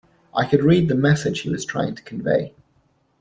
I 0.35 0.47
could 0.47 0.63
read 0.63 0.87
the 0.87 0.95
message 0.95 1.41
he 1.41 1.49
was 1.51 1.63
trying 1.63 1.93
to 1.93 2.01
convey. 2.01 2.55